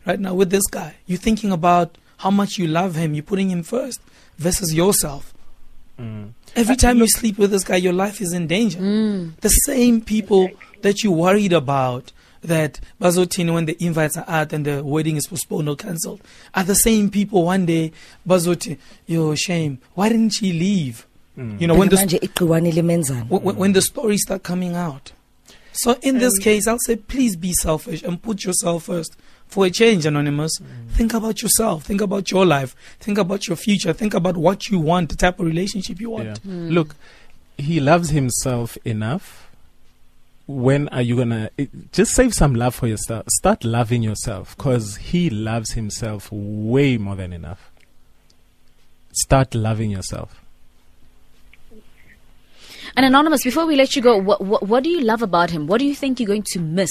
right 0.06 0.18
now 0.20 0.34
with 0.34 0.50
this 0.50 0.66
guy. 0.70 0.96
You're 1.06 1.18
thinking 1.18 1.52
about 1.52 1.98
how 2.18 2.30
much 2.30 2.58
you 2.58 2.66
love 2.66 2.94
him. 2.94 3.14
You're 3.14 3.22
putting 3.22 3.50
him 3.50 3.62
first 3.62 4.00
versus 4.38 4.74
yourself. 4.74 5.32
Mm. 5.98 6.32
Every 6.54 6.76
time 6.76 6.98
you 6.98 7.08
sleep 7.08 7.38
with 7.38 7.50
this 7.50 7.64
guy, 7.64 7.76
your 7.76 7.92
life 7.92 8.20
is 8.20 8.32
in 8.32 8.46
danger. 8.46 8.78
The 9.40 9.48
same 9.48 10.00
people 10.00 10.50
that 10.82 11.02
you 11.02 11.12
worried 11.12 11.52
about 11.52 12.12
that 12.42 12.80
Bazotini 13.00 13.52
when 13.52 13.66
the 13.66 13.76
invites 13.84 14.16
are 14.16 14.24
out 14.28 14.52
and 14.52 14.64
the 14.64 14.84
wedding 14.84 15.16
is 15.16 15.26
postponed 15.26 15.68
or 15.68 15.76
cancelled 15.76 16.20
are 16.54 16.64
the 16.64 16.74
same 16.74 17.10
people 17.10 17.44
one 17.44 17.66
day 17.66 17.92
Bazoti, 18.26 18.78
yo 19.06 19.34
shame. 19.34 19.78
Why 19.94 20.08
didn't 20.08 20.30
she 20.30 20.52
leave? 20.52 21.06
You 21.36 21.66
know 21.66 21.74
when 21.74 21.90
the 21.90 21.96
manje 21.96 23.28
when, 23.28 23.56
when 23.56 23.72
the 23.72 23.82
stories 23.82 24.22
start 24.22 24.42
coming 24.42 24.74
out. 24.74 25.12
So 25.76 25.98
in 26.02 26.18
this 26.18 26.38
mm. 26.38 26.42
case, 26.42 26.66
I'll 26.66 26.78
say 26.78 26.96
please 26.96 27.36
be 27.36 27.52
selfish 27.52 28.02
and 28.02 28.20
put 28.20 28.44
yourself 28.44 28.84
first. 28.84 29.16
For 29.46 29.66
a 29.66 29.70
change, 29.70 30.06
anonymous, 30.06 30.58
mm. 30.58 30.90
think 30.90 31.14
about 31.14 31.40
yourself. 31.40 31.84
Think 31.84 32.00
about 32.00 32.32
your 32.32 32.44
life. 32.44 32.74
Think 32.98 33.16
about 33.18 33.46
your 33.46 33.56
future. 33.56 33.92
Think 33.92 34.12
about 34.12 34.36
what 34.36 34.68
you 34.68 34.80
want, 34.80 35.10
the 35.10 35.16
type 35.16 35.38
of 35.38 35.46
relationship 35.46 36.00
you 36.00 36.10
want. 36.10 36.24
Yeah. 36.26 36.34
Mm. 36.52 36.72
Look, 36.72 36.96
he 37.56 37.78
loves 37.78 38.10
himself 38.10 38.76
enough. 38.84 39.48
When 40.48 40.88
are 40.88 41.02
you 41.02 41.16
gonna 41.16 41.50
it, 41.56 41.92
just 41.92 42.12
save 42.12 42.32
some 42.32 42.54
love 42.54 42.74
for 42.74 42.86
yourself? 42.86 43.26
Start 43.30 43.64
loving 43.64 44.02
yourself 44.02 44.56
because 44.56 44.96
he 44.96 45.28
loves 45.28 45.72
himself 45.72 46.28
way 46.30 46.98
more 46.98 47.16
than 47.16 47.32
enough. 47.32 47.70
Start 49.12 49.54
loving 49.54 49.90
yourself. 49.90 50.40
And 52.96 53.04
Anonymous, 53.04 53.44
before 53.44 53.66
we 53.66 53.76
let 53.76 53.94
you 53.94 54.00
go, 54.02 54.16
what, 54.16 54.40
what, 54.40 54.62
what 54.62 54.82
do 54.82 54.88
you 54.88 55.02
love 55.02 55.22
about 55.22 55.50
him? 55.50 55.66
What 55.66 55.78
do 55.78 55.84
you 55.84 55.94
think 55.94 56.18
you're 56.18 56.26
going 56.26 56.44
to 56.52 56.58
miss 56.58 56.90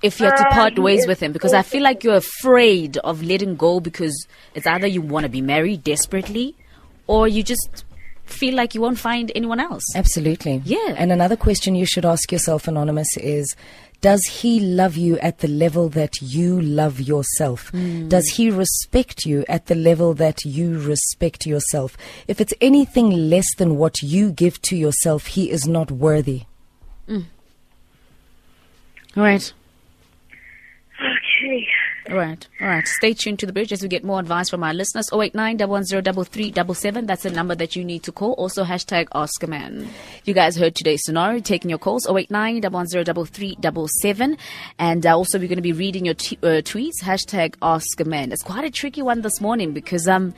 if 0.00 0.20
you 0.20 0.26
had 0.26 0.36
to 0.36 0.46
Uh, 0.46 0.52
part 0.52 0.74
he 0.74 0.80
ways 0.80 1.06
with 1.08 1.20
him? 1.20 1.32
Because 1.32 1.52
I 1.52 1.62
feel 1.62 1.82
like 1.82 2.04
you're 2.04 2.14
afraid 2.16 2.98
of 2.98 3.22
letting 3.24 3.56
go 3.56 3.80
because 3.80 4.26
it's 4.54 4.66
either 4.66 4.86
you 4.86 5.02
want 5.02 5.24
to 5.24 5.28
be 5.28 5.40
married 5.40 5.82
desperately 5.82 6.54
or 7.08 7.26
you 7.26 7.42
just 7.42 7.84
feel 8.26 8.54
like 8.54 8.74
you 8.74 8.80
won't 8.80 8.98
find 8.98 9.32
anyone 9.34 9.58
else. 9.60 9.84
Absolutely. 9.96 10.62
Yeah. 10.64 10.94
And 10.96 11.10
another 11.10 11.36
question 11.36 11.74
you 11.74 11.86
should 11.86 12.04
ask 12.04 12.30
yourself, 12.30 12.68
Anonymous, 12.68 13.16
is 13.16 13.56
Does 14.00 14.22
he 14.26 14.60
love 14.60 14.96
you 14.96 15.18
at 15.18 15.38
the 15.38 15.48
level 15.48 15.88
that 15.90 16.20
you 16.20 16.60
love 16.60 17.00
yourself? 17.00 17.70
Hmm. 17.70 18.08
Does 18.08 18.26
he 18.28 18.50
respect 18.50 19.24
you 19.24 19.44
at 19.48 19.66
the 19.66 19.74
level 19.74 20.14
that 20.14 20.44
you 20.44 20.78
respect 20.78 21.46
yourself? 21.46 21.96
If 22.28 22.40
it's 22.40 22.54
anything 22.60 23.10
less 23.30 23.46
than 23.56 23.76
what 23.76 24.02
you 24.02 24.30
give 24.30 24.60
to 24.62 24.76
yourself, 24.76 25.26
he 25.26 25.50
is 25.50 25.66
not 25.66 25.90
worthy. 25.90 26.42
Hmm. 27.06 27.22
All 29.16 29.22
right. 29.22 29.52
Right, 32.08 32.46
all 32.60 32.68
right. 32.68 32.86
Stay 32.86 33.14
tuned 33.14 33.40
to 33.40 33.46
the 33.46 33.52
bridge 33.52 33.72
as 33.72 33.82
we 33.82 33.88
get 33.88 34.04
more 34.04 34.20
advice 34.20 34.48
from 34.48 34.62
our 34.62 34.72
listeners. 34.72 35.08
089 35.12 35.58
110 35.58 37.04
That's 37.04 37.24
the 37.24 37.30
number 37.32 37.56
that 37.56 37.74
you 37.74 37.84
need 37.84 38.04
to 38.04 38.12
call. 38.12 38.32
Also, 38.34 38.62
hashtag 38.62 39.08
Ask 39.12 39.42
a 39.42 39.48
Man. 39.48 39.88
You 40.24 40.32
guys 40.32 40.56
heard 40.56 40.76
today's 40.76 41.00
scenario, 41.04 41.40
taking 41.40 41.68
your 41.68 41.80
calls. 41.80 42.06
089 42.08 42.62
110 42.62 44.38
And 44.78 45.04
uh, 45.06 45.16
also, 45.16 45.38
we're 45.38 45.48
going 45.48 45.56
to 45.56 45.62
be 45.62 45.72
reading 45.72 46.04
your 46.04 46.14
t- 46.14 46.38
uh, 46.44 46.62
tweets. 46.62 47.02
Hashtag 47.02 47.56
Ask 47.60 47.98
a 48.00 48.04
Man. 48.04 48.30
It's 48.30 48.42
quite 48.42 48.64
a 48.64 48.70
tricky 48.70 49.02
one 49.02 49.22
this 49.22 49.40
morning 49.40 49.72
because, 49.72 50.06
um, 50.06 50.32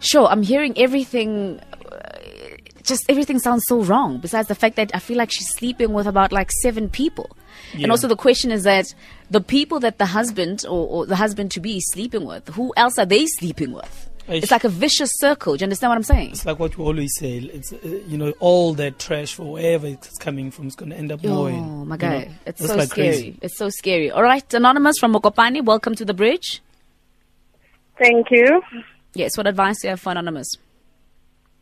sure, 0.00 0.26
I'm 0.26 0.42
hearing 0.42 0.76
everything. 0.76 1.60
uh, 1.92 2.18
Just 2.82 3.04
everything 3.08 3.38
sounds 3.38 3.62
so 3.68 3.80
wrong. 3.82 4.18
Besides 4.18 4.48
the 4.48 4.54
fact 4.56 4.74
that 4.76 4.90
I 4.92 4.98
feel 4.98 5.18
like 5.18 5.30
she's 5.30 5.50
sleeping 5.54 5.92
with 5.92 6.06
about 6.08 6.32
like 6.32 6.50
seven 6.62 6.88
people. 6.88 7.30
And 7.74 7.90
also 7.90 8.08
the 8.08 8.16
question 8.16 8.50
is 8.50 8.62
that 8.64 8.94
the 9.30 9.40
people 9.40 9.80
that 9.80 9.98
the 9.98 10.06
husband 10.06 10.64
or, 10.66 10.86
or 10.88 11.06
the 11.06 11.16
husband 11.16 11.50
to 11.52 11.60
be 11.60 11.78
is 11.78 11.90
sleeping 11.92 12.24
with, 12.24 12.48
who 12.50 12.72
else 12.76 12.98
are 12.98 13.06
they 13.06 13.26
sleeping 13.26 13.72
with? 13.72 14.10
Eish. 14.28 14.42
It's 14.42 14.50
like 14.50 14.64
a 14.64 14.70
vicious 14.70 15.10
circle. 15.16 15.54
Do 15.54 15.62
you 15.62 15.66
understand 15.66 15.90
what 15.90 15.96
I'm 15.96 16.02
saying? 16.02 16.30
It's 16.30 16.46
like 16.46 16.58
what 16.58 16.78
we 16.78 16.84
always 16.84 17.14
say. 17.18 17.36
It's 17.38 17.74
uh, 17.74 17.78
you 18.08 18.16
know 18.16 18.32
all 18.40 18.72
that 18.74 18.98
trash 18.98 19.34
for 19.34 19.52
wherever 19.52 19.86
it's 19.86 20.16
coming 20.16 20.50
from 20.50 20.66
is 20.66 20.74
going 20.74 20.90
to 20.90 20.96
end 20.96 21.12
up 21.12 21.20
going. 21.20 21.56
Oh 21.56 21.62
going. 21.62 21.88
my 21.88 21.96
you 21.96 22.00
know. 22.00 22.20
god, 22.20 22.28
it's 22.46 22.58
Just 22.60 22.72
so 22.72 22.78
like 22.78 22.88
scary. 22.88 23.08
crazy. 23.08 23.38
It's 23.42 23.58
so 23.58 23.68
scary. 23.68 24.10
All 24.10 24.22
right, 24.22 24.54
anonymous 24.54 24.98
from 24.98 25.12
Mokopani, 25.12 25.62
welcome 25.62 25.94
to 25.96 26.06
the 26.06 26.14
bridge. 26.14 26.62
Thank 27.98 28.30
you. 28.30 28.62
Yes, 29.12 29.36
what 29.36 29.46
advice 29.46 29.82
do 29.82 29.88
you 29.88 29.90
have 29.90 30.00
for 30.00 30.12
anonymous? 30.12 30.56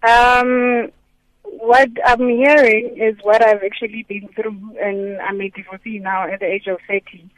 Um, 0.04 0.90
what 1.62 1.90
I'm 2.04 2.28
hearing 2.28 2.96
is 2.98 3.16
what 3.22 3.40
I've 3.40 3.62
actually 3.62 4.04
been 4.08 4.28
through, 4.34 4.76
and 4.80 5.20
I'm 5.20 5.40
a 5.40 5.48
divorcee 5.48 6.00
now 6.00 6.28
at 6.28 6.40
the 6.40 6.46
age 6.46 6.66
of 6.66 6.78
30 6.88 7.30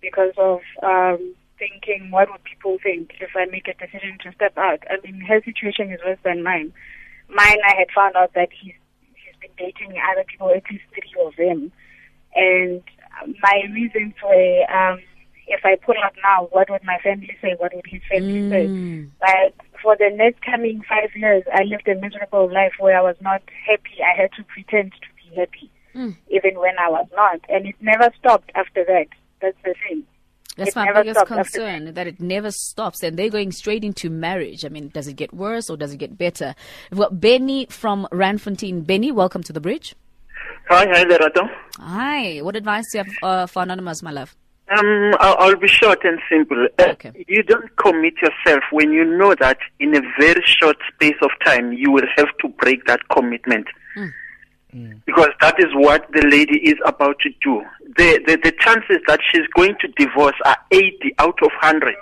because 0.00 0.32
of 0.38 0.60
um, 0.82 1.34
thinking, 1.58 2.10
what 2.10 2.30
would 2.30 2.42
people 2.44 2.78
think 2.82 3.10
if 3.20 3.30
I 3.36 3.44
make 3.44 3.68
a 3.68 3.74
decision 3.74 4.16
to 4.22 4.32
step 4.32 4.56
out? 4.56 4.84
I 4.88 4.96
mean, 5.04 5.20
her 5.20 5.42
situation 5.44 5.92
is 5.92 6.00
worse 6.02 6.18
than 6.24 6.42
mine. 6.42 6.72
Mine, 7.28 7.58
I 7.66 7.74
had 7.76 7.88
found 7.94 8.16
out 8.16 8.32
that 8.32 8.48
he's 8.58 8.72
he's 9.12 9.36
been 9.38 9.50
dating 9.58 10.00
other 10.10 10.24
people, 10.24 10.48
at 10.48 10.62
least 10.70 10.84
three 10.94 11.22
of 11.22 11.36
them, 11.36 11.70
and 12.34 12.82
my 13.42 13.62
reasons 13.70 14.14
were, 14.24 14.64
um, 14.72 15.00
if 15.48 15.64
I 15.64 15.76
pull 15.84 15.94
up 16.04 16.14
now, 16.22 16.48
what 16.50 16.70
would 16.70 16.84
my 16.84 16.98
family 17.02 17.36
say? 17.42 17.54
What 17.58 17.74
would 17.74 17.86
his 17.86 18.02
family 18.10 18.48
say? 18.50 18.66
But 19.20 19.54
for 19.82 19.96
the 19.96 20.10
next 20.14 20.42
coming 20.42 20.82
five 20.88 21.10
years, 21.16 21.44
I 21.52 21.62
lived 21.64 21.88
a 21.88 21.94
miserable 21.94 22.52
life 22.52 22.72
where 22.78 22.98
I 22.98 23.02
was 23.02 23.16
not 23.20 23.42
happy. 23.66 23.98
I 24.02 24.20
had 24.20 24.32
to 24.32 24.44
pretend 24.44 24.92
to 24.92 25.08
be 25.16 25.36
happy, 25.36 25.70
even 26.28 26.58
when 26.58 26.78
I 26.78 26.88
was 26.90 27.06
not. 27.14 27.40
And 27.48 27.66
it 27.66 27.76
never 27.80 28.10
stopped 28.18 28.50
after 28.54 28.84
that. 28.84 29.06
That's 29.40 29.56
the 29.64 29.74
thing. 29.88 30.04
That's 30.56 30.70
It 30.70 30.76
my 30.76 30.92
biggest 30.92 31.20
stopped 31.20 31.30
after 31.30 31.60
concern 31.60 31.94
that 31.94 32.08
it 32.08 32.20
never 32.20 32.50
stops 32.50 33.04
and 33.04 33.16
they're 33.16 33.28
going 33.30 33.52
straight 33.52 33.84
into 33.84 34.10
marriage. 34.10 34.64
I 34.64 34.68
mean, 34.68 34.88
does 34.88 35.06
it 35.06 35.14
get 35.14 35.32
worse 35.32 35.70
or 35.70 35.76
does 35.76 35.92
it 35.92 35.98
get 35.98 36.18
better? 36.18 36.56
We've 36.90 36.98
got 36.98 37.20
Benny 37.20 37.66
from 37.70 38.08
Randfontein. 38.10 38.84
Benny, 38.84 39.12
welcome 39.12 39.44
to 39.44 39.52
the 39.52 39.60
bridge. 39.60 39.94
Hi, 40.68 40.84
hi 40.90 41.04
there, 41.04 41.20
Rato. 41.20 41.48
Hi, 41.78 42.38
what 42.40 42.56
advice 42.56 42.84
do 42.90 42.98
you 42.98 43.04
have 43.04 43.14
uh, 43.22 43.46
for 43.46 43.62
anonymous, 43.62 44.02
my 44.02 44.10
love? 44.10 44.34
Um, 44.70 45.14
I'll, 45.20 45.36
I'll 45.38 45.56
be 45.56 45.68
short 45.68 46.04
and 46.04 46.18
simple. 46.30 46.68
Uh, 46.78 46.84
Okay. 46.90 47.24
You 47.28 47.42
don't 47.42 47.74
commit 47.76 48.14
yourself 48.20 48.62
when 48.72 48.92
you 48.92 49.04
know 49.04 49.34
that 49.40 49.58
in 49.80 49.94
a 49.96 50.00
very 50.18 50.42
short 50.44 50.76
space 50.92 51.16
of 51.22 51.30
time 51.44 51.72
you 51.72 51.90
will 51.92 52.06
have 52.16 52.28
to 52.42 52.48
break 52.48 52.84
that 52.86 53.00
commitment. 53.08 53.66
Because 55.06 55.30
that 55.40 55.58
is 55.58 55.68
what 55.74 56.06
the 56.12 56.22
lady 56.26 56.58
is 56.60 56.76
about 56.84 57.18
to 57.20 57.30
do. 57.42 57.64
The, 57.96 58.20
the, 58.26 58.36
the 58.42 58.52
chances 58.60 58.98
that 59.06 59.20
she's 59.30 59.46
going 59.54 59.76
to 59.80 59.88
divorce 59.96 60.34
are 60.44 60.56
80 60.70 61.14
out 61.18 61.38
of 61.42 61.50
100. 61.62 61.94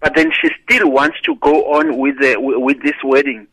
But 0.00 0.14
then 0.16 0.32
she 0.32 0.50
still 0.64 0.90
wants 0.90 1.20
to 1.22 1.36
go 1.36 1.72
on 1.74 1.96
with, 1.98 2.18
the, 2.20 2.36
with 2.38 2.82
this 2.82 2.96
wedding. 3.04 3.46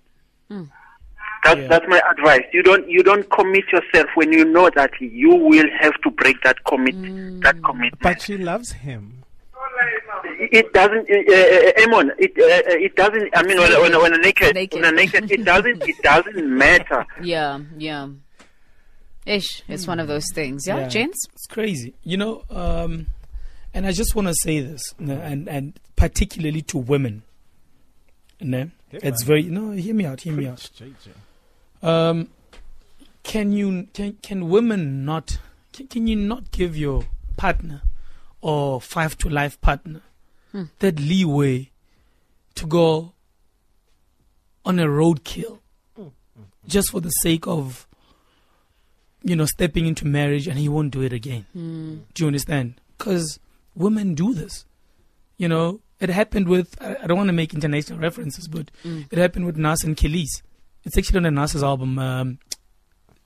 That's, 1.44 1.60
Yeah. 1.60 1.68
that's 1.68 1.86
my 1.88 2.02
advice. 2.12 2.44
You 2.54 2.62
don't 2.64 2.88
you 2.90 3.02
don't 3.04 3.30
commit 3.32 3.64
yourself 3.72 4.08
when 4.16 4.32
you 4.32 4.46
know 4.46 4.70
that 4.76 4.92
you 5.00 5.30
will 5.36 5.68
have 5.80 5.94
to 6.04 6.12
break 6.12 6.42
that 6.44 6.64
commit 6.66 6.96
that 7.42 7.56
commitment. 7.64 8.00
But 8.02 8.22
she 8.22 8.38
loves 8.38 8.72
him. 8.74 9.24
it 10.40 10.72
doesn't, 10.74 11.08
uh, 11.10 11.34
uh, 11.34 11.84
Amon. 11.84 12.12
It 12.20 12.32
uh, 12.38 12.76
it 12.86 12.96
doesn't. 12.96 13.30
I 13.36 13.42
mean, 13.44 13.58
when, 13.58 13.72
when, 13.82 14.02
when 14.02 14.14
a 14.14 14.18
naked, 14.18 14.54
Naked. 14.56 14.82
when 14.82 14.94
a 14.94 14.96
naked, 14.96 15.32
it 15.32 15.44
doesn't 15.46 15.82
it 15.88 15.96
doesn't 16.04 16.58
matter. 16.58 17.06
Yeah, 17.24 17.60
yeah. 17.78 18.10
Ish, 19.26 19.64
it's 19.68 19.86
one 19.88 20.00
of 20.00 20.08
those 20.08 20.26
things. 20.34 20.66
Yeah, 20.68 20.80
Yeah. 20.80 20.88
gents? 20.90 21.20
It's 21.34 21.48
crazy, 21.48 21.94
you 22.04 22.18
know. 22.18 22.44
Um, 22.50 23.08
and 23.74 23.86
I 23.88 23.92
just 23.92 24.16
want 24.16 24.28
to 24.28 24.34
say 24.44 24.60
this, 24.62 24.82
you 25.00 25.08
know, 25.08 25.20
and 25.22 25.48
and 25.48 25.80
particularly 25.96 26.62
to 26.64 26.78
women. 26.78 27.24
You 28.40 28.48
know, 28.48 28.70
it's 28.92 29.24
very 29.24 29.44
no. 29.44 29.72
Hear 29.72 29.94
me 29.96 30.06
out. 30.06 30.22
Hear 30.22 30.34
me 30.34 30.48
out. 30.48 30.70
Um, 31.82 32.30
can 33.24 33.52
you 33.52 33.88
can 33.94 34.14
can 34.22 34.50
women 34.50 35.06
not 35.06 35.40
can, 35.74 35.88
can 35.88 36.08
you 36.08 36.16
not 36.16 36.52
give 36.52 36.76
your 36.76 37.06
partner 37.38 37.82
or 38.42 38.82
five 38.82 39.18
to 39.20 39.30
life 39.30 39.60
partner 39.62 40.02
hmm. 40.52 40.64
that 40.80 41.00
leeway 41.00 41.72
to 42.56 42.66
go 42.66 43.14
on 44.66 44.80
a 44.80 44.86
roadkill 44.86 45.60
just 46.68 46.92
for 46.92 47.00
the 47.00 47.10
sake 47.10 47.48
of 47.48 47.88
you 49.24 49.36
know 49.36 49.46
stepping 49.46 49.86
into 49.86 50.06
marriage 50.06 50.48
and 50.48 50.58
he 50.58 50.70
won't 50.70 50.92
do 50.92 51.02
it 51.02 51.14
again? 51.14 51.46
Hmm. 51.54 52.00
Do 52.14 52.24
you 52.24 52.28
understand? 52.28 52.82
Because 52.98 53.40
women 53.76 54.14
do 54.16 54.34
this. 54.34 54.66
You 55.38 55.48
know 55.48 55.82
it 56.00 56.10
happened 56.10 56.48
with 56.48 56.76
i, 56.82 56.98
I 57.02 57.08
don't 57.08 57.18
want 57.18 57.30
to 57.30 57.34
make 57.34 57.54
international 57.54 58.00
references 58.00 58.48
but 58.48 58.72
hmm. 58.84 59.02
it 59.10 59.18
happened 59.18 59.46
with 59.46 59.58
nas 59.58 59.84
and 59.84 59.96
Kelis. 59.96 60.42
It's 60.84 60.98
actually 60.98 61.18
on 61.18 61.24
the 61.24 61.32
nas's 61.32 61.64
album 61.64 62.00
um, 62.00 62.40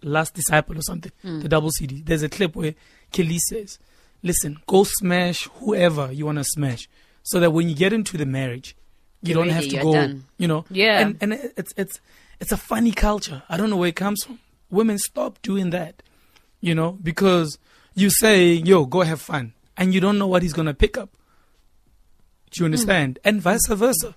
last 0.01 0.33
disciple 0.33 0.77
or 0.77 0.81
something 0.81 1.11
the 1.23 1.49
double 1.49 1.71
cd 1.71 2.01
there's 2.01 2.21
a 2.21 2.29
clip 2.29 2.55
where 2.55 2.75
Kelis 3.11 3.39
says 3.49 3.79
listen, 4.25 4.57
go 4.67 4.83
smash 4.83 5.47
whoever 5.59 6.11
you 6.11 6.25
want 6.25 6.39
to 6.39 6.43
smash, 6.43 6.89
so 7.23 7.39
that 7.39 7.51
when 7.51 7.69
you 7.69 7.75
get 7.75 7.93
into 7.93 8.17
the 8.17 8.25
marriage, 8.25 8.75
you 9.21 9.33
You're 9.33 9.45
don't 9.45 9.53
have 9.53 9.69
to 9.69 9.77
go. 9.77 9.93
done. 9.93 10.25
You 10.37 10.47
know. 10.47 10.65
Yeah. 10.69 10.99
And 10.99 11.17
and 11.21 11.33
it's 11.33 11.73
it's 11.77 12.01
it's 12.41 12.51
a 12.51 12.57
funny 12.57 12.91
culture. 12.91 13.43
I 13.47 13.55
don't 13.55 13.69
know 13.69 13.77
where 13.77 13.89
it 13.89 13.95
comes 13.95 14.23
from. 14.23 14.39
Women 14.69 14.97
stop 14.97 15.41
doing 15.41 15.69
that. 15.69 16.03
You 16.59 16.75
know, 16.75 16.97
because 17.01 17.57
you 17.93 18.09
say, 18.09 18.53
"Yo, 18.53 18.85
go 18.85 19.01
have 19.01 19.21
fun," 19.21 19.53
and 19.77 19.93
you 19.93 20.01
don't 20.01 20.17
know 20.17 20.27
what 20.27 20.41
he's 20.41 20.53
gonna 20.53 20.73
pick 20.73 20.97
up. 20.97 21.09
Do 22.51 22.61
you 22.61 22.65
understand? 22.65 23.19
And 23.23 23.41
vice 23.41 23.67
versa. 23.67 24.15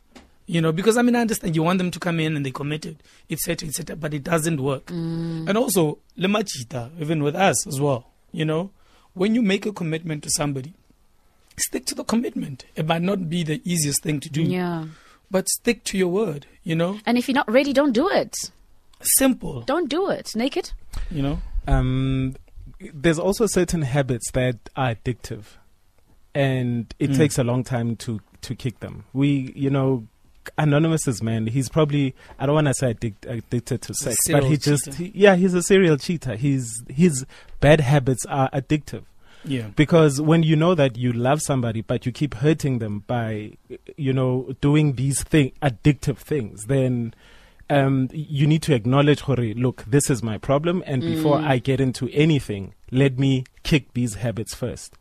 You 0.50 0.62
know, 0.62 0.72
because 0.72 0.96
I 0.96 1.02
mean, 1.02 1.14
I 1.14 1.20
understand 1.20 1.54
you 1.54 1.62
want 1.62 1.76
them 1.76 1.90
to 1.90 1.98
come 2.00 2.18
in 2.20 2.34
and 2.34 2.44
they 2.46 2.50
committed, 2.50 3.02
etc., 3.28 3.68
etc., 3.68 3.96
but 3.96 4.14
it 4.14 4.24
doesn't 4.24 4.60
work. 4.62 4.88
And 4.90 5.56
also, 5.58 5.98
lemachita, 6.18 6.90
even 6.98 7.22
with 7.22 7.36
us 7.36 7.66
as 7.66 7.78
well. 7.80 8.06
You 8.32 8.46
know, 8.46 8.70
when 9.12 9.34
you 9.34 9.42
make 9.42 9.66
a 9.66 9.72
commitment 9.72 10.22
to 10.24 10.30
somebody, 10.30 10.72
stick 11.58 11.84
to 11.86 11.94
the 11.94 12.02
commitment. 12.04 12.64
It 12.76 12.86
might 12.86 13.02
not 13.02 13.28
be 13.28 13.42
the 13.44 13.60
easiest 13.64 14.02
thing 14.02 14.20
to 14.20 14.30
do, 14.30 14.42
Yeah. 14.42 14.86
but 15.30 15.48
stick 15.50 15.84
to 15.84 15.98
your 15.98 16.08
word. 16.08 16.46
You 16.64 16.76
know, 16.76 16.98
And 17.04 17.18
if 17.18 17.28
you're 17.28 17.34
not 17.34 17.50
ready, 17.52 17.74
don't 17.74 17.92
do 17.92 18.08
it. 18.08 18.34
simple. 19.02 19.60
Don't 19.62 19.88
do 19.90 20.08
it. 20.10 20.34
Naked? 20.34 20.72
You 21.10 21.22
know, 21.22 21.42
um, 21.66 22.36
there's 22.92 23.18
also 23.18 23.46
certain 23.46 23.82
habits 23.82 24.30
that 24.32 24.56
are 24.76 24.94
addictive, 24.94 25.44
and 26.34 26.92
it 26.98 27.10
Mm. 27.10 27.16
takes 27.18 27.38
a 27.38 27.44
long 27.44 27.64
time 27.64 27.96
to 27.96 28.20
to 28.40 28.54
kick 28.54 28.78
them. 28.80 29.04
We, 29.12 29.52
you 29.56 29.68
know, 29.68 30.06
Anonymous's 30.56 31.22
man, 31.22 31.46
he's 31.46 31.68
probably 31.68 32.14
I 32.38 32.46
don't 32.46 32.54
want 32.54 32.68
to 32.68 32.74
say 32.74 32.90
addict, 32.90 33.26
addicted 33.26 33.82
to 33.82 33.94
sex, 33.94 34.16
but 34.30 34.44
he 34.44 34.56
just 34.56 34.94
he, 34.94 35.12
yeah, 35.14 35.36
he's 35.36 35.54
a 35.54 35.62
serial 35.62 35.96
cheater. 35.96 36.36
His 36.36 36.82
his 36.88 37.26
bad 37.60 37.80
habits 37.80 38.24
are 38.26 38.50
addictive. 38.50 39.04
Yeah, 39.44 39.68
because 39.76 40.20
when 40.20 40.42
you 40.42 40.56
know 40.56 40.74
that 40.74 40.96
you 40.96 41.12
love 41.12 41.40
somebody 41.40 41.80
but 41.80 42.04
you 42.04 42.12
keep 42.12 42.34
hurting 42.34 42.80
them 42.80 43.04
by 43.06 43.52
you 43.96 44.12
know 44.12 44.54
doing 44.60 44.94
these 44.94 45.22
thing 45.22 45.52
addictive 45.62 46.18
things 46.18 46.64
then 46.64 47.14
um, 47.70 48.08
you 48.12 48.46
need 48.46 48.62
to 48.62 48.74
acknowledge 48.74 49.20
Hore, 49.20 49.36
look 49.36 49.84
this 49.86 50.10
is 50.10 50.24
my 50.24 50.38
problem 50.38 50.82
and 50.86 51.02
before 51.02 51.38
i 51.38 51.58
get 51.58 51.80
into 51.80 52.08
anything 52.12 52.74
let 52.90 53.18
me 53.18 53.44
kick 53.62 53.94
these 53.94 54.16
habits 54.16 54.54
first 54.54 54.94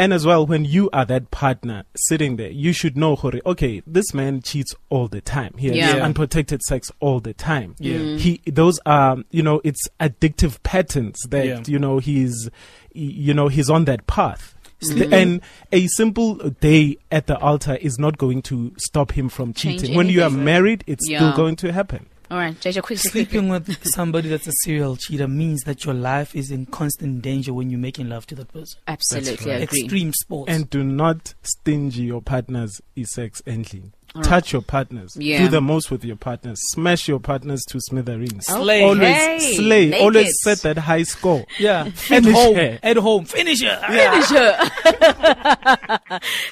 and 0.00 0.12
as 0.14 0.24
well 0.26 0.46
when 0.46 0.64
you 0.64 0.88
are 0.92 1.04
that 1.04 1.30
partner 1.30 1.84
sitting 1.94 2.36
there 2.36 2.50
you 2.50 2.72
should 2.72 2.96
know 2.96 3.14
Hore, 3.16 3.34
okay 3.44 3.82
this 3.86 4.14
man 4.14 4.40
cheats 4.40 4.74
all 4.88 5.08
the 5.08 5.20
time 5.20 5.52
he 5.58 5.68
has 5.68 5.76
Yeah. 5.76 6.04
unprotected 6.04 6.62
sex 6.62 6.90
all 7.00 7.20
the 7.20 7.34
time 7.34 7.74
Yeah. 7.78 7.98
Mm. 7.98 8.18
he 8.18 8.40
those 8.46 8.80
are 8.86 9.18
you 9.30 9.42
know 9.42 9.60
it's 9.62 9.86
addictive 10.00 10.62
patterns 10.62 11.18
that 11.28 11.46
Yeah. 11.46 11.62
you 11.66 11.78
know 11.78 11.98
he's 11.98 12.48
you 12.92 13.34
know 13.34 13.48
he's 13.48 13.68
on 13.70 13.84
that 13.84 14.06
path 14.06 14.54
Sleeping- 14.82 15.12
and 15.12 15.40
a 15.72 15.86
simple 15.88 16.36
day 16.68 16.96
at 17.12 17.26
the 17.26 17.38
altar 17.38 17.76
is 17.76 17.98
not 17.98 18.16
going 18.16 18.40
to 18.42 18.72
stop 18.78 19.12
him 19.12 19.28
from 19.28 19.52
Change 19.52 19.82
cheating 19.82 19.96
when 19.96 20.08
you 20.08 20.22
are 20.22 20.30
married 20.30 20.82
it's 20.86 21.06
Yeah. 21.08 21.18
still 21.18 21.36
going 21.36 21.56
to 21.56 21.72
happen 21.72 22.06
All 22.30 22.38
right, 22.38 22.54
JJ, 22.54 22.82
quickly, 22.82 22.96
quickly. 22.96 22.96
sleeping 23.24 23.48
with 23.48 23.84
somebody 23.88 24.28
that's 24.28 24.46
a 24.46 24.52
serial 24.62 24.94
cheater 24.96 25.26
means 25.26 25.62
that 25.62 25.84
your 25.84 25.94
life 25.94 26.36
is 26.36 26.50
in 26.52 26.66
constant 26.66 27.22
danger 27.22 27.52
when 27.52 27.70
you're 27.70 27.80
making 27.80 28.08
love 28.08 28.24
to 28.28 28.34
that 28.36 28.52
person. 28.52 28.78
Absolutely, 28.86 29.50
right. 29.50 29.62
agree. 29.62 29.80
Extreme 29.82 30.12
sports. 30.12 30.52
and 30.52 30.70
do 30.70 30.84
not 30.84 31.34
stingy 31.42 32.02
your 32.02 32.22
partners 32.22 32.80
sex 33.02 33.40
ending 33.46 33.92
All 34.14 34.20
right. 34.20 34.28
touch 34.28 34.52
your 34.52 34.60
partners 34.60 35.16
Yeah. 35.18 35.38
do 35.38 35.48
the 35.48 35.62
most 35.62 35.90
with 35.90 36.04
your 36.04 36.16
partners 36.16 36.58
smash 36.72 37.08
your 37.08 37.18
partners 37.18 37.62
to 37.70 37.80
smithereens 37.80 38.44
Slay. 38.44 38.82
always 38.84 38.98
Okay. 39.00 39.54
slay 39.56 39.86
Naked. 39.88 40.04
always 40.04 40.34
set 40.42 40.58
that 40.58 40.76
high 40.76 41.04
score 41.04 41.46
yeah, 41.58 41.90
at 42.10 42.24
home, 42.26 42.54
her. 42.56 42.78
at 42.82 42.96
home, 42.98 43.24
finish 43.24 43.62
her. 43.62 43.80
Finish 43.88 44.28
her. 44.28 45.56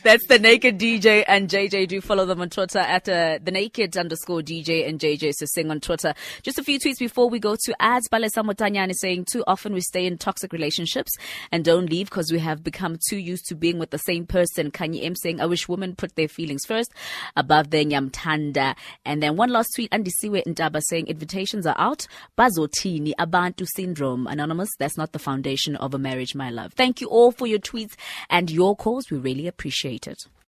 That's 0.02 0.26
the 0.26 0.38
Naked 0.38 0.78
DJ 0.78 1.24
and 1.26 1.48
JJ. 1.48 1.88
Do 1.88 2.00
follow 2.00 2.26
them 2.26 2.40
on 2.40 2.50
Twitter 2.50 2.78
at 2.78 3.08
uh, 3.08 3.38
the 3.42 3.50
Naked 3.50 3.96
underscore 3.96 4.40
DJ 4.40 4.88
and 4.88 4.98
JJ 5.00 5.32
so 5.34 5.46
sing 5.46 5.70
on 5.70 5.80
Twitter. 5.80 6.14
Just 6.42 6.58
a 6.58 6.64
few 6.64 6.78
tweets 6.78 6.98
before 6.98 7.30
we 7.30 7.38
go 7.38 7.56
to 7.56 7.74
ads. 7.82 8.08
Bale 8.08 8.28
Samotanyane 8.28 8.90
is 8.90 9.00
saying 9.00 9.26
too 9.26 9.44
often 9.46 9.72
we 9.72 9.80
stay 9.80 10.06
in 10.06 10.18
toxic 10.18 10.52
relationships 10.52 11.12
and 11.50 11.64
don't 11.64 11.90
leave 11.90 12.10
because 12.10 12.30
we 12.30 12.38
have 12.38 12.62
become 12.62 12.98
too 13.08 13.16
used 13.16 13.46
to 13.46 13.54
being 13.54 13.78
with 13.78 13.90
the 13.90 13.98
same 13.98 14.26
person. 14.26 14.70
Kanye 14.70 15.04
M 15.04 15.14
saying 15.14 15.40
I 15.40 15.46
wish 15.46 15.68
women 15.68 15.94
put 15.96 16.14
their 16.14 16.28
feelings 16.28 16.64
first 16.66 16.92
above 17.36 17.70
their 17.70 17.84
nyamtanda. 17.84 18.76
And 19.04 19.22
then 19.22 19.36
one 19.36 19.50
last 19.50 19.70
tweet, 19.74 19.90
Andisiwe 19.90 20.44
Ndaba 20.44 20.82
saying 20.82 21.06
invitations 21.06 21.66
are 21.66 21.76
out. 21.78 22.06
Bazotini 22.36 23.12
Abantu 23.18 23.66
syndrome. 23.74 24.26
Anonymous, 24.26 24.70
that's 24.78 24.96
not 24.96 25.12
the 25.12 25.18
foundation 25.18 25.76
of 25.76 25.94
a 25.94 25.98
marriage, 25.98 26.34
my 26.34 26.50
love. 26.50 26.72
Thank 26.74 27.00
you 27.00 27.08
all 27.08 27.32
for 27.32 27.46
your 27.46 27.58
tweets 27.58 27.94
and 28.28 28.50
your 28.50 28.76
calls. 28.76 28.97
We 29.10 29.18
really 29.18 29.46
appreciate 29.46 30.06
it. 30.06 30.26